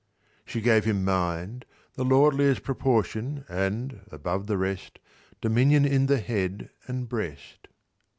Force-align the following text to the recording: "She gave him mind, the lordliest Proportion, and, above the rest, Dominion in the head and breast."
"She 0.45 0.61
gave 0.61 0.83
him 0.83 1.05
mind, 1.05 1.63
the 1.93 2.03
lordliest 2.03 2.63
Proportion, 2.63 3.45
and, 3.47 3.99
above 4.11 4.47
the 4.47 4.57
rest, 4.57 4.97
Dominion 5.41 5.85
in 5.85 6.07
the 6.07 6.17
head 6.17 6.71
and 6.87 7.07
breast." 7.07 7.67